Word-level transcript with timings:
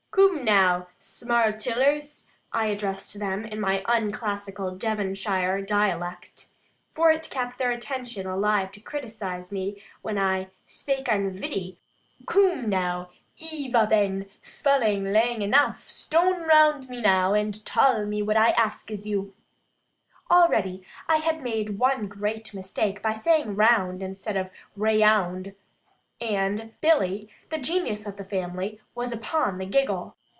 "Coom 0.13 0.43
now, 0.43 0.87
smarl 0.99 1.53
chillers" 1.53 2.25
I 2.51 2.65
addressed 2.67 3.17
them 3.17 3.45
in 3.45 3.59
my 3.61 3.81
unclassical 3.87 4.71
Devonshire 4.77 5.61
dialect, 5.61 6.47
for 6.93 7.11
it 7.11 7.29
kept 7.29 7.57
their 7.57 7.71
attention 7.71 8.25
alive 8.27 8.71
to 8.73 8.79
criticise 8.81 9.51
me 9.53 9.81
when 10.01 10.17
I 10.17 10.49
"spak 10.65 11.05
unvitty" 11.05 11.77
"coom 12.25 12.67
now, 12.69 13.09
e've 13.37 13.73
a 13.73 13.87
been 13.87 14.27
spulling 14.41 15.13
lang 15.13 15.41
enough: 15.43 15.87
ston 15.87 16.43
round 16.43 16.89
me 16.89 16.99
now, 17.01 17.33
and 17.33 17.63
tull 17.65 18.05
me 18.05 18.21
what 18.21 18.35
I 18.37 18.49
axes 18.51 19.07
you." 19.07 19.33
Already, 20.29 20.83
I 21.07 21.17
had 21.17 21.41
made 21.41 21.77
one 21.79 22.07
great 22.09 22.53
mistake, 22.53 23.01
by 23.01 23.13
saying 23.13 23.55
"round" 23.55 24.03
instead 24.03 24.35
of 24.35 24.49
"raound," 24.75 25.55
and 26.19 26.73
Billy, 26.81 27.27
the 27.49 27.57
genius 27.59 28.05
of 28.07 28.15
the 28.17 28.23
family, 28.23 28.79
was 28.95 29.11
upon 29.11 29.57
the 29.59 29.65
giggle. 29.65 30.15